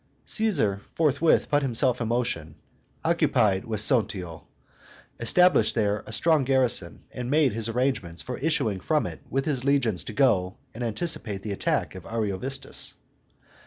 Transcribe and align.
Caesar 0.25 0.81
forthwith 0.95 1.47
put 1.51 1.61
himself 1.61 2.01
in 2.01 2.07
motion, 2.07 2.55
occupied 3.05 3.61
Vesontio, 3.65 4.47
established 5.19 5.75
there 5.75 6.03
a 6.07 6.11
strong 6.11 6.43
garrison, 6.43 7.03
and 7.11 7.29
made 7.29 7.53
his 7.53 7.69
arrangements 7.69 8.23
for 8.23 8.39
issuing 8.39 8.79
from 8.79 9.05
it 9.05 9.21
with 9.29 9.45
his 9.45 9.63
legions 9.63 10.03
to 10.05 10.13
go 10.13 10.57
and 10.73 10.83
anticipate 10.83 11.43
the 11.43 11.51
attack 11.51 11.93
of 11.93 12.05
Ariovistus. 12.07 12.95